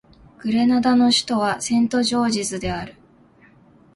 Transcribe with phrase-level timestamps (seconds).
[0.39, 2.95] グレナダの首都はセントジョージズである